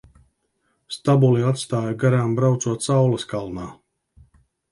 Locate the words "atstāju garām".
1.49-2.33